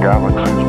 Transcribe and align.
Galaxies 0.00 0.65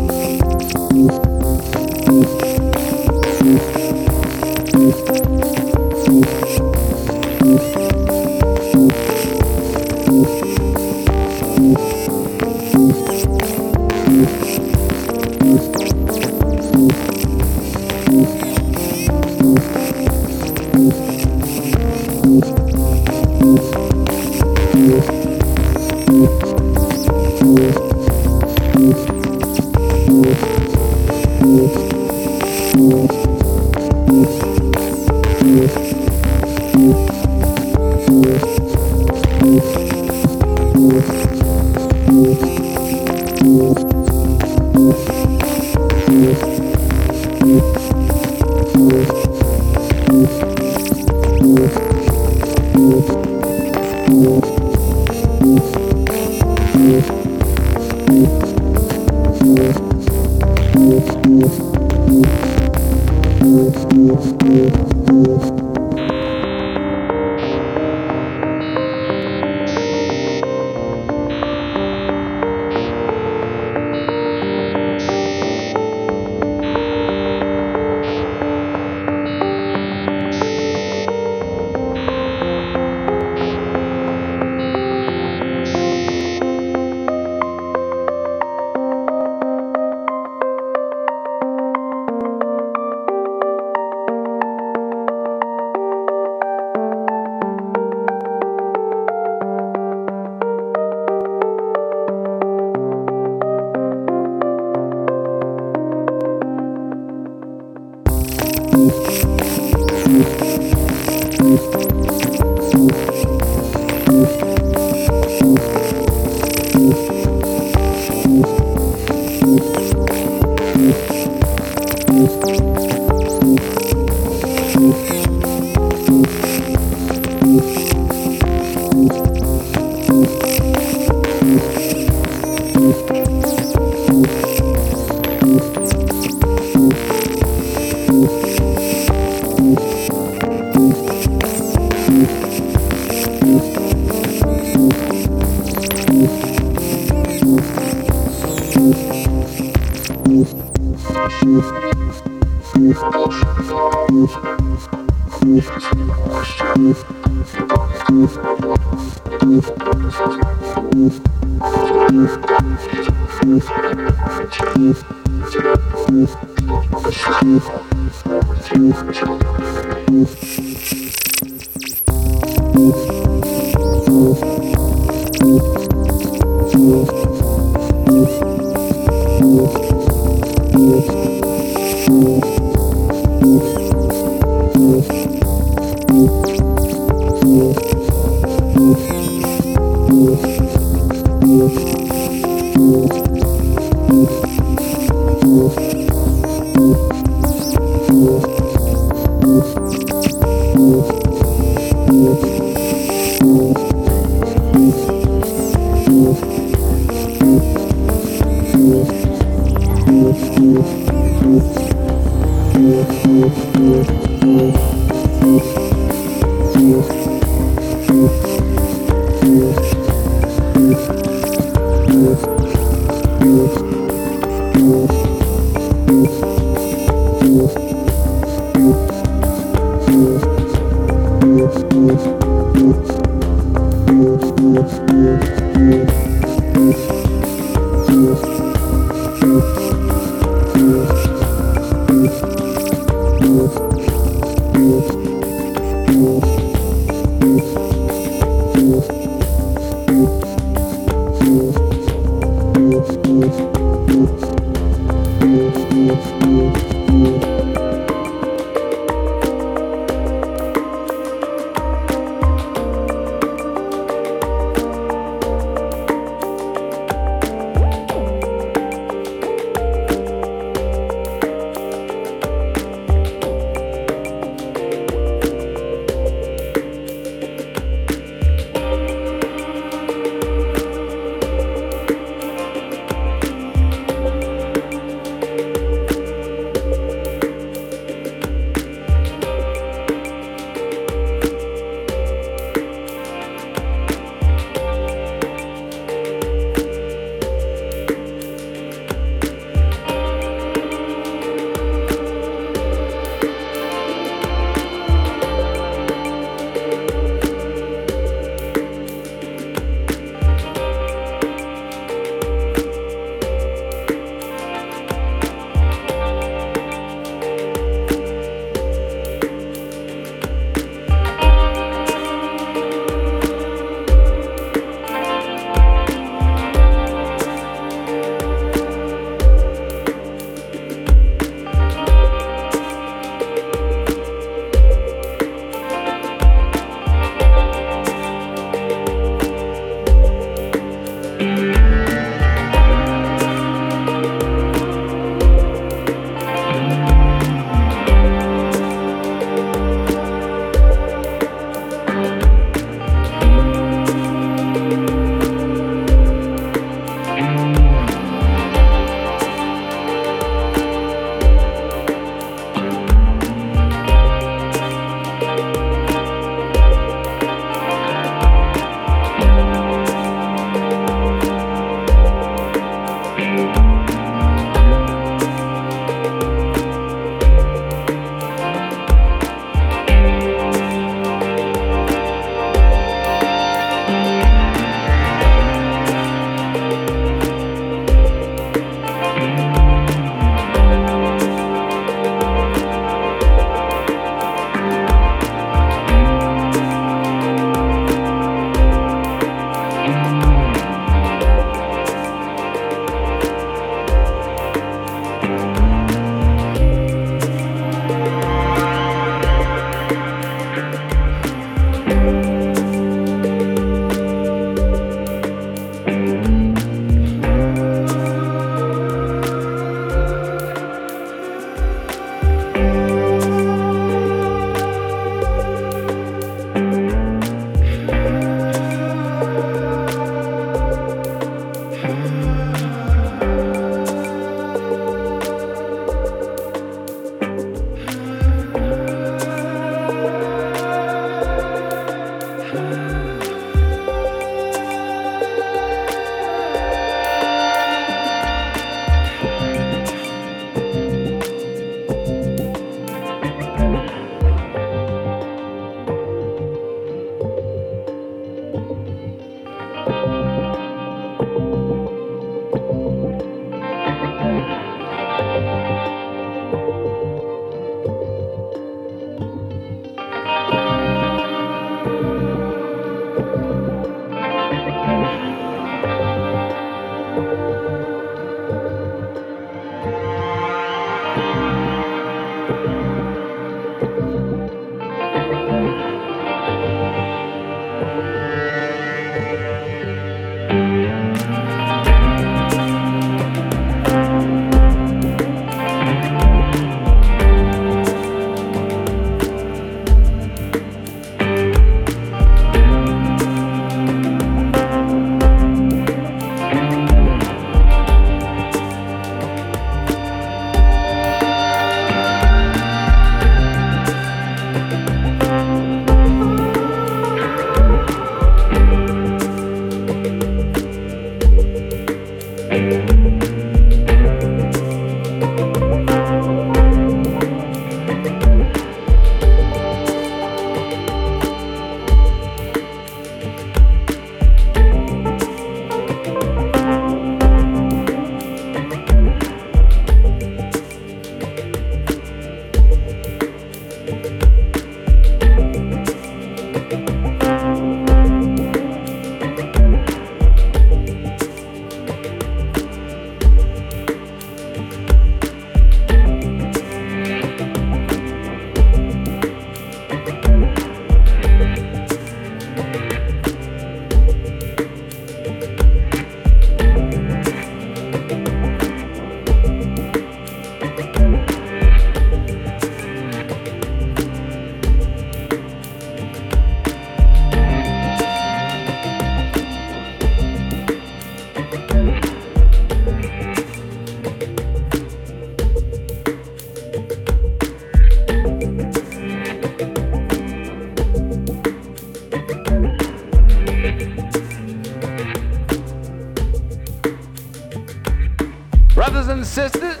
sisters, 599.45 600.00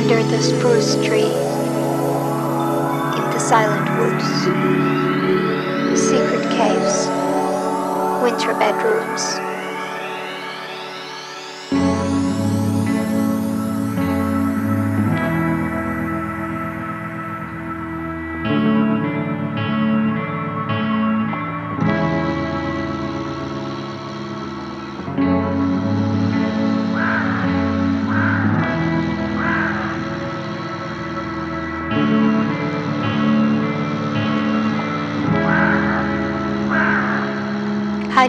under 0.00 0.22
the 0.30 0.40
spruce 0.42 0.94
tree, 1.06 1.20
in 3.20 3.26
the 3.34 3.38
silent 3.38 3.86
woods, 3.98 4.24
secret 6.00 6.42
caves, 6.56 7.06
winter 8.22 8.54
bedrooms. 8.54 9.49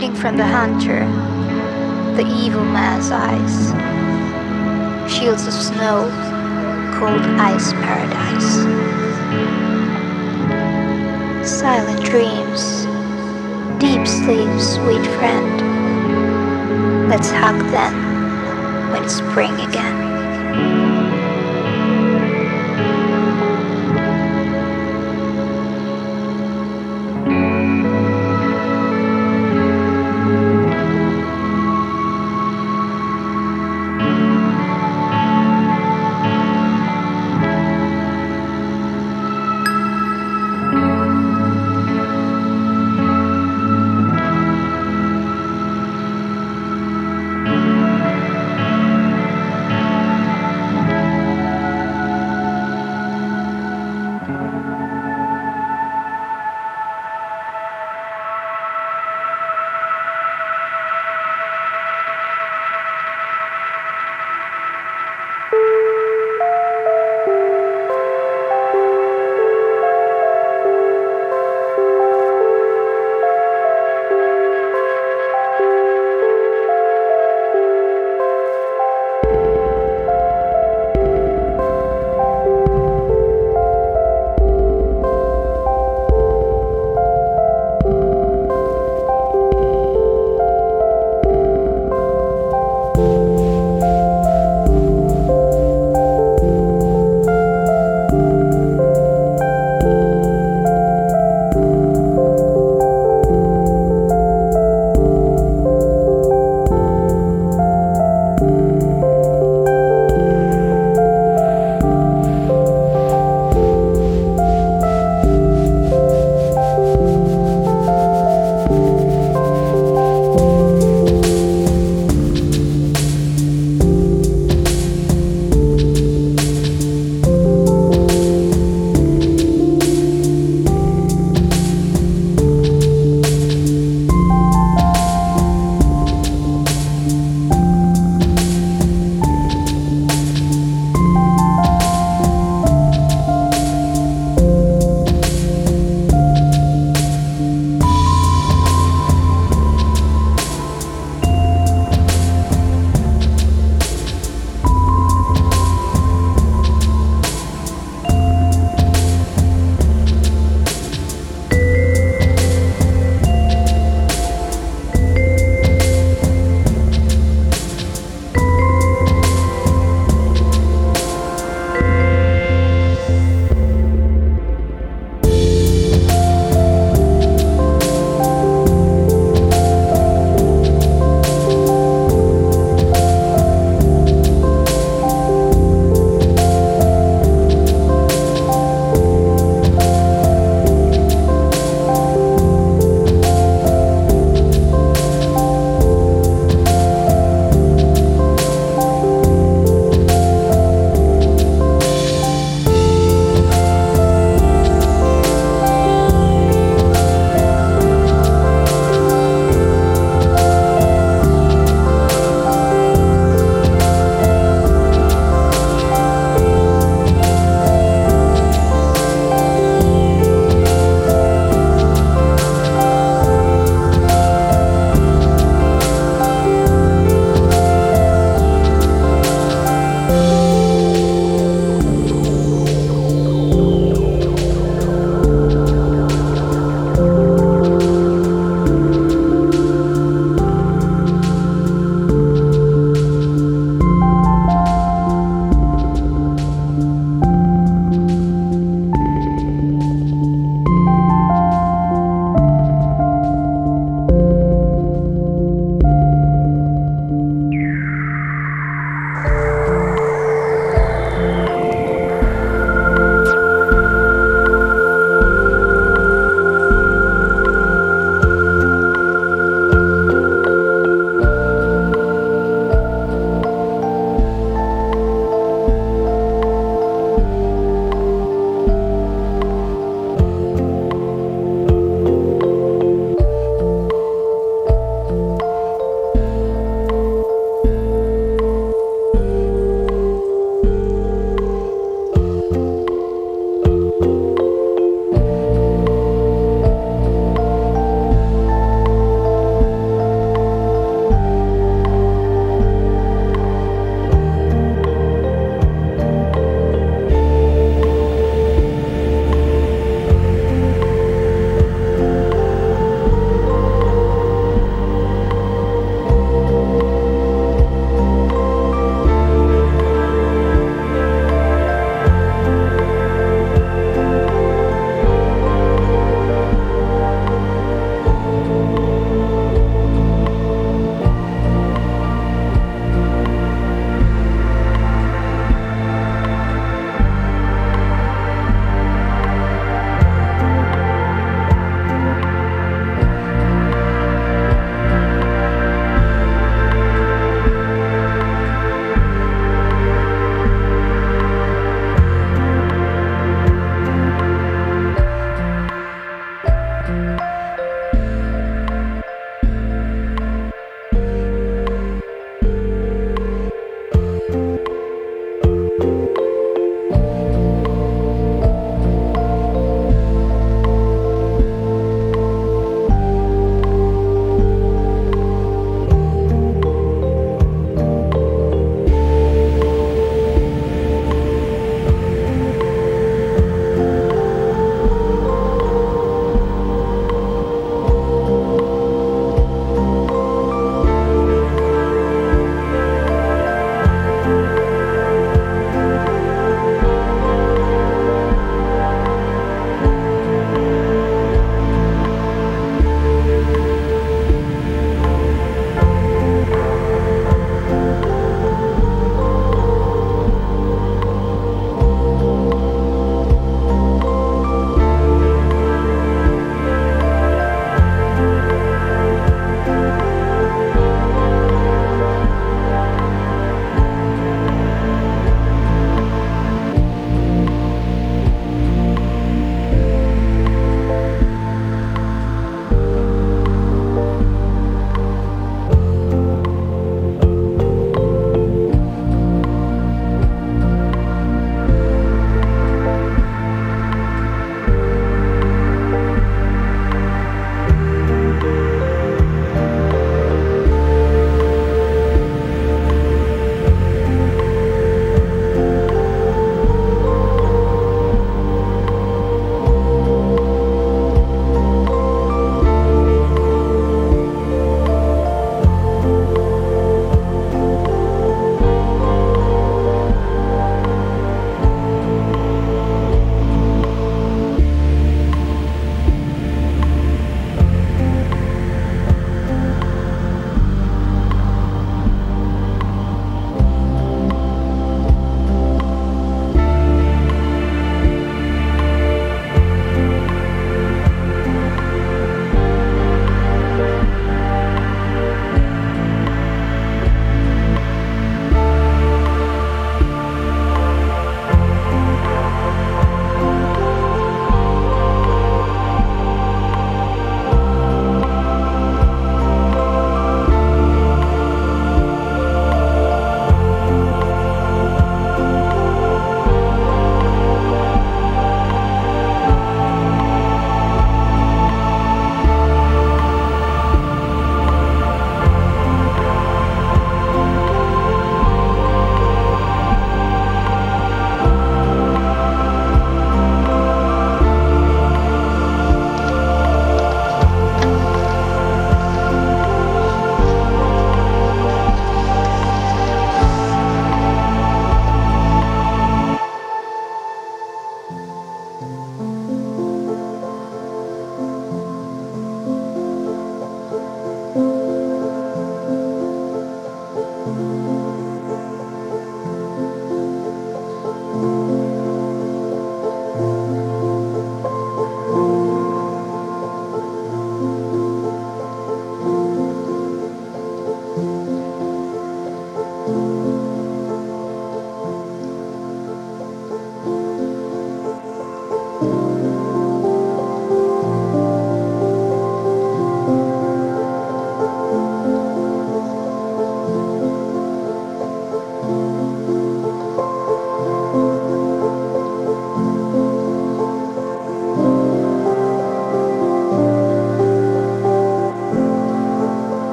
Hiding 0.00 0.16
from 0.16 0.38
the 0.38 0.46
hunter, 0.46 1.00
the 2.16 2.26
evil 2.26 2.64
man's 2.64 3.10
eyes, 3.10 3.68
shields 5.12 5.46
of 5.46 5.52
snow, 5.52 6.08
cold 6.98 7.20
ice 7.38 7.74
paradise. 7.74 8.50
Silent 11.46 12.02
dreams, 12.02 12.86
deep 13.78 14.06
sleep, 14.06 14.48
sweet 14.58 15.06
friend. 15.18 15.60
Let's 17.10 17.30
hug 17.30 17.60
then, 17.70 17.92
when 18.92 19.06
spring 19.06 19.52
again. 19.68 19.99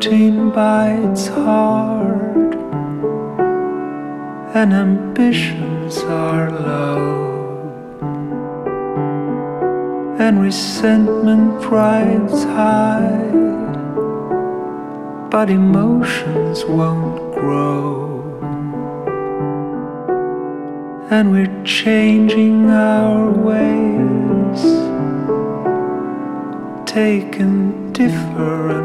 Routine 0.00 0.48
bites 0.50 1.26
hard. 1.26 2.54
And 4.54 4.72
ambitions 4.72 5.98
are 5.98 6.50
low. 6.50 7.28
And 10.18 10.40
resentment 10.40 11.62
rides 11.66 12.44
high. 12.44 13.28
But 15.30 15.50
emotions 15.50 16.64
won't 16.64 17.34
grow. 17.34 18.40
And 21.10 21.30
we're 21.30 21.64
changing 21.64 22.70
our 22.70 23.30
ways. 23.30 24.62
Taking 26.86 27.92
different 27.92 28.79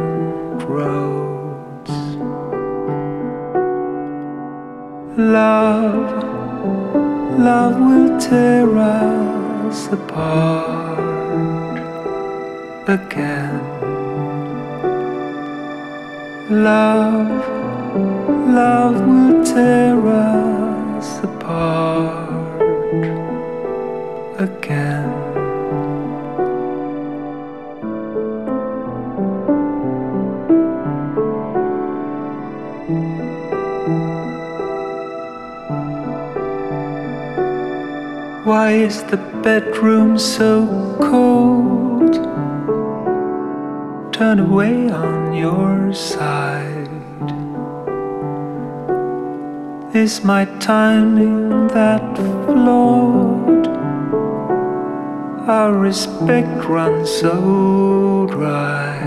so 57.05 58.27
dry. 58.29 58.97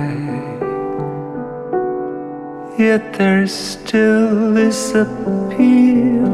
Yet 2.79 3.13
there 3.15 3.47
still 3.49 4.57
is 4.57 4.95
appeal 4.95 6.31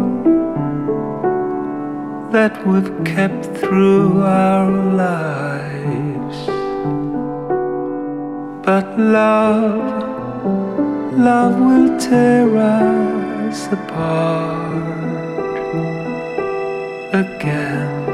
that 2.33 2.67
we've 2.67 2.93
kept 3.05 3.47
through 3.57 4.23
our 4.23 4.71
lives. 4.93 6.39
But 8.67 8.99
love, 8.99 10.03
love 11.19 11.59
will 11.59 11.99
tear 11.99 12.57
us 12.59 13.67
apart 13.73 14.85
again. 17.15 18.05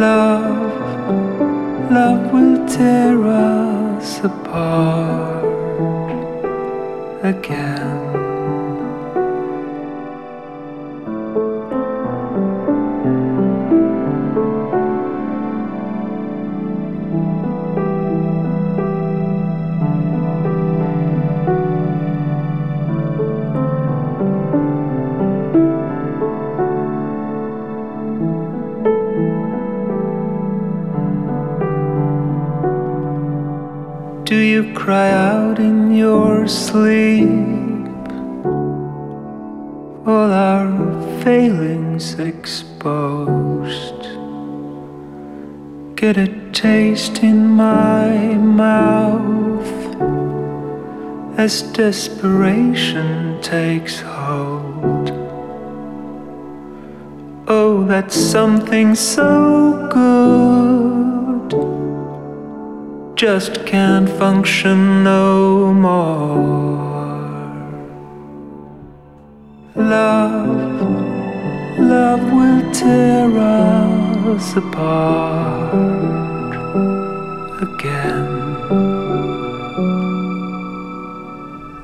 Love, 0.00 0.59
love 1.90 2.32
will 2.32 2.66
tear 2.68 3.26
us 3.26 4.20
apart 4.22 5.44
again. 7.24 8.09
As 51.40 51.62
desperation 51.72 53.40
takes 53.40 54.00
hold. 54.00 55.08
Oh, 57.48 57.86
that's 57.88 58.14
something 58.14 58.94
so 58.94 59.88
good 59.90 61.50
just 63.16 63.64
can't 63.64 64.08
function 64.22 65.02
no 65.02 65.72
more. 65.72 66.76
Love, 69.76 70.46
love 71.78 72.22
will 72.36 72.62
tear 72.72 73.30
us 74.34 74.56
apart 74.56 75.74
again. 77.62 78.19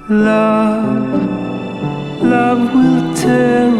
Love, 0.08 1.20
love 2.22 2.72
will 2.72 3.14
tear 3.16 3.75